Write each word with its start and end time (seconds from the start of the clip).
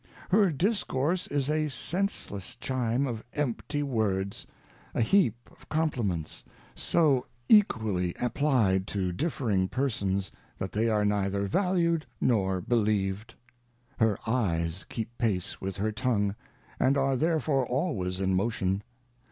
Her 0.31 0.49
Discourse 0.51 1.27
is 1.27 1.47
a 1.47 1.69
senseless 1.69 2.55
Chime 2.55 3.05
of 3.05 3.23
empty 3.33 3.83
Words, 3.83 4.47
a 4.95 5.01
heap 5.01 5.35
of 5.51 5.69
Compliments 5.69 6.43
so 6.73 7.27
equally 7.47 8.15
applied 8.19 8.87
to 8.87 9.11
differing 9.11 9.67
Per«OM«, 9.67 10.21
that 10.57 10.71
they 10.71 10.89
are 10.89 11.05
neither 11.05 11.47
valu'd 11.47 12.07
nor 12.19 12.61
believ'd. 12.61 13.35
Her 13.99 14.17
Eyes 14.25 14.87
keep 14.89 15.15
pace 15.19 15.61
with 15.61 15.77
her 15.77 15.91
Tongue, 15.91 16.35
and 16.79 16.97
are 16.97 17.15
therefore 17.15 17.67
always 17.67 18.19
in 18.19 18.33
motion. 18.33 18.81